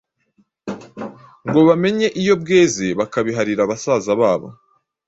ngo 1.47 1.59
bamenye 1.67 2.07
iyo 2.21 2.33
bweze 2.41 2.85
bakabiharira 2.99 3.63
basaza 3.71 4.11
babo. 4.21 4.47